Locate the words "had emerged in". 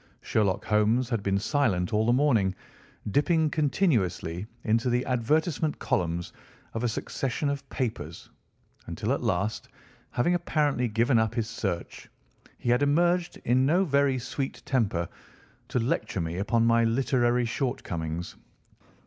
12.71-13.63